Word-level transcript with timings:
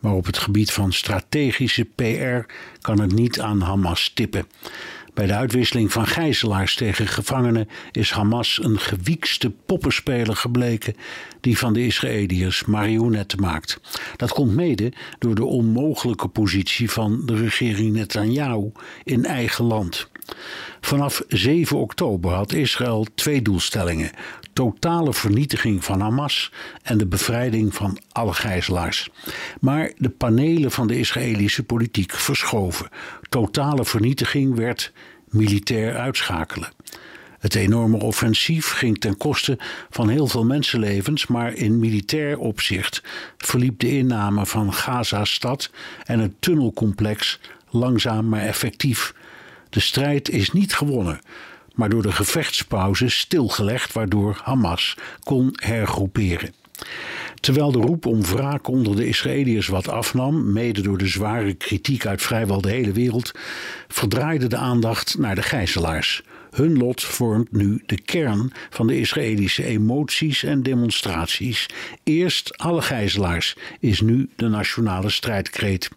Maar 0.00 0.12
op 0.12 0.26
het 0.26 0.38
gebied 0.38 0.72
van 0.72 0.92
strategische 0.92 1.84
PR 1.84 2.52
kan 2.80 3.00
het 3.00 3.12
niet 3.12 3.40
aan 3.40 3.60
Hamas 3.60 4.10
tippen. 4.14 4.46
Bij 5.16 5.26
de 5.26 5.34
uitwisseling 5.34 5.92
van 5.92 6.06
gijzelaars 6.06 6.74
tegen 6.74 7.06
gevangenen 7.06 7.68
is 7.92 8.10
Hamas 8.10 8.58
een 8.62 8.78
gewiekste 8.78 9.50
poppenspeler 9.66 10.36
gebleken 10.36 10.94
die 11.40 11.58
van 11.58 11.72
de 11.72 11.86
Israëliërs 11.86 12.64
marionetten 12.64 13.40
maakt. 13.40 13.80
Dat 14.16 14.32
komt 14.32 14.54
mede 14.54 14.92
door 15.18 15.34
de 15.34 15.44
onmogelijke 15.44 16.28
positie 16.28 16.90
van 16.90 17.22
de 17.24 17.36
regering 17.36 17.92
Netanyahu 17.92 18.72
in 19.04 19.24
eigen 19.24 19.64
land. 19.64 20.08
Vanaf 20.80 21.22
7 21.28 21.78
oktober 21.78 22.30
had 22.30 22.52
Israël 22.52 23.06
twee 23.14 23.42
doelstellingen: 23.42 24.10
totale 24.52 25.14
vernietiging 25.14 25.84
van 25.84 26.00
Hamas 26.00 26.52
en 26.82 26.98
de 26.98 27.06
bevrijding 27.06 27.74
van 27.74 27.98
alle 28.12 28.34
gijzelaars. 28.34 29.10
Maar 29.60 29.92
de 29.96 30.10
panelen 30.10 30.70
van 30.70 30.86
de 30.86 30.98
Israëlische 30.98 31.62
politiek 31.62 32.12
verschoven. 32.12 32.88
Totale 33.28 33.84
vernietiging 33.84 34.54
werd 34.54 34.92
militair 35.28 35.96
uitschakelen. 35.96 36.68
Het 37.38 37.54
enorme 37.54 37.96
offensief 37.96 38.70
ging 38.70 38.98
ten 38.98 39.16
koste 39.16 39.58
van 39.90 40.08
heel 40.08 40.26
veel 40.26 40.44
mensenlevens, 40.44 41.26
maar 41.26 41.54
in 41.54 41.78
militair 41.78 42.38
opzicht 42.38 43.02
verliep 43.36 43.78
de 43.78 43.96
inname 43.96 44.46
van 44.46 44.72
Gaza-stad 44.72 45.70
en 46.04 46.18
het 46.18 46.32
tunnelcomplex 46.38 47.40
langzaam 47.70 48.28
maar 48.28 48.40
effectief. 48.40 49.14
De 49.70 49.80
strijd 49.80 50.30
is 50.30 50.52
niet 50.52 50.74
gewonnen, 50.74 51.20
maar 51.74 51.88
door 51.88 52.02
de 52.02 52.12
gevechtspauze 52.12 53.08
stilgelegd, 53.08 53.92
waardoor 53.92 54.40
Hamas 54.42 54.96
kon 55.24 55.50
hergroeperen. 55.54 56.54
Terwijl 57.40 57.72
de 57.72 57.78
roep 57.78 58.06
om 58.06 58.22
wraak 58.22 58.68
onder 58.68 58.96
de 58.96 59.06
Israëliërs 59.06 59.66
wat 59.66 59.88
afnam, 59.88 60.52
mede 60.52 60.80
door 60.80 60.98
de 60.98 61.06
zware 61.06 61.54
kritiek 61.54 62.06
uit 62.06 62.22
vrijwel 62.22 62.60
de 62.60 62.70
hele 62.70 62.92
wereld, 62.92 63.32
verdraaide 63.88 64.46
de 64.46 64.56
aandacht 64.56 65.18
naar 65.18 65.34
de 65.34 65.42
gijzelaars. 65.42 66.22
Hun 66.50 66.76
lot 66.76 67.02
vormt 67.02 67.52
nu 67.52 67.82
de 67.86 68.00
kern 68.00 68.52
van 68.70 68.86
de 68.86 68.98
Israëlische 68.98 69.64
emoties 69.64 70.42
en 70.42 70.62
demonstraties. 70.62 71.66
Eerst 72.04 72.58
alle 72.58 72.82
gijzelaars 72.82 73.56
is 73.80 74.00
nu 74.00 74.28
de 74.36 74.48
nationale 74.48 75.10
strijdkreet. 75.10 75.90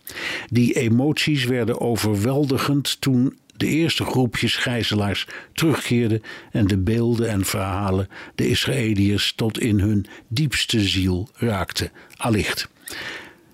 Die 0.49 0.73
emoties 0.73 1.45
werden 1.45 1.81
overweldigend 1.81 3.01
toen 3.01 3.37
de 3.59 3.67
eerste 3.67 4.03
groepjes 4.03 4.55
gijzelaars 4.55 5.27
terugkeerden 5.53 6.21
en 6.51 6.67
de 6.67 6.77
beelden 6.77 7.29
en 7.29 7.45
verhalen 7.45 8.07
de 8.35 8.47
Israëliërs 8.49 9.33
tot 9.35 9.59
in 9.59 9.79
hun 9.79 10.05
diepste 10.27 10.81
ziel 10.81 11.29
raakten, 11.33 11.91
allicht. 12.17 12.69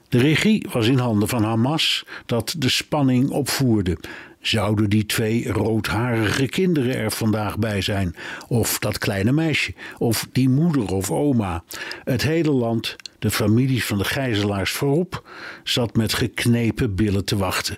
De 0.09 0.17
regie 0.17 0.65
was 0.71 0.87
in 0.87 0.97
handen 0.97 1.27
van 1.27 1.43
Hamas, 1.43 2.05
dat 2.25 2.55
de 2.57 2.69
spanning 2.69 3.29
opvoerde. 3.29 3.97
Zouden 4.41 4.89
die 4.89 5.05
twee 5.05 5.51
roodharige 5.51 6.47
kinderen 6.47 6.95
er 6.95 7.11
vandaag 7.11 7.57
bij 7.57 7.81
zijn? 7.81 8.15
Of 8.47 8.79
dat 8.79 8.97
kleine 8.97 9.31
meisje? 9.31 9.73
Of 9.97 10.27
die 10.31 10.49
moeder 10.49 10.94
of 10.94 11.11
oma? 11.11 11.63
Het 12.03 12.21
hele 12.21 12.51
land, 12.51 12.95
de 13.19 13.31
families 13.31 13.85
van 13.85 13.97
de 13.97 14.03
gijzelaars 14.03 14.71
voorop, 14.71 15.29
zat 15.63 15.95
met 15.95 16.13
geknepen 16.13 16.95
billen 16.95 17.25
te 17.25 17.38
wachten. 17.38 17.77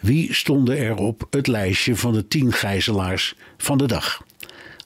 Wie 0.00 0.34
stonden 0.34 0.78
er 0.78 0.94
op 0.94 1.26
het 1.30 1.46
lijstje 1.46 1.96
van 1.96 2.12
de 2.12 2.28
tien 2.28 2.52
gijzelaars 2.52 3.34
van 3.56 3.78
de 3.78 3.86
dag? 3.86 4.22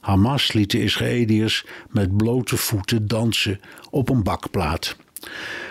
Hamas 0.01 0.53
liet 0.53 0.71
de 0.71 0.83
Israëliërs 0.83 1.65
met 1.89 2.17
blote 2.17 2.57
voeten 2.57 3.07
dansen 3.07 3.59
op 3.89 4.09
een 4.09 4.23
bakplaat. 4.23 4.95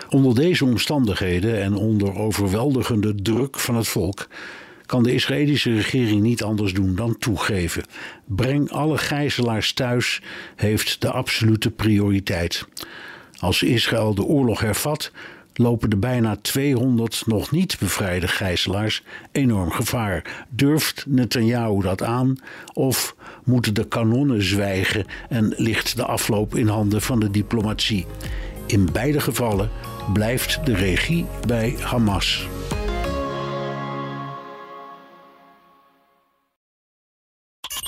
Onder 0.08 0.34
deze 0.34 0.64
omstandigheden 0.64 1.62
en 1.62 1.74
onder 1.74 2.14
overweldigende 2.14 3.14
druk 3.14 3.58
van 3.58 3.76
het 3.76 3.88
volk 3.88 4.28
kan 4.86 5.02
de 5.02 5.14
Israëlische 5.14 5.74
regering 5.74 6.22
niet 6.22 6.42
anders 6.42 6.74
doen 6.74 6.94
dan 6.94 7.18
toegeven. 7.18 7.84
Breng 8.24 8.70
alle 8.70 8.98
gijzelaars 8.98 9.72
thuis 9.72 10.22
heeft 10.56 11.00
de 11.00 11.10
absolute 11.10 11.70
prioriteit. 11.70 12.66
Als 13.38 13.62
Israël 13.62 14.14
de 14.14 14.24
oorlog 14.24 14.60
hervat, 14.60 15.12
lopen 15.54 15.90
de 15.90 15.96
bijna 15.96 16.36
200 16.42 17.22
nog 17.26 17.50
niet 17.50 17.76
bevrijde 17.78 18.28
gijzelaars 18.28 19.02
enorm 19.32 19.70
gevaar. 19.70 20.44
Durft 20.48 21.04
Netanyahu 21.08 21.80
dat 21.80 22.02
aan? 22.02 22.36
Of 22.72 23.14
moeten 23.44 23.74
de 23.74 23.88
kanonnen 23.88 24.42
zwijgen 24.42 25.04
en 25.28 25.54
ligt 25.56 25.96
de 25.96 26.04
afloop 26.04 26.54
in 26.54 26.68
handen 26.68 27.02
van 27.02 27.20
de 27.20 27.30
diplomatie? 27.30 28.06
In 28.66 28.88
beide 28.92 29.20
gevallen 29.20 29.70
blijft 30.12 30.66
de 30.66 30.74
regie 30.74 31.26
bij 31.46 31.76
Hamas. 31.80 32.46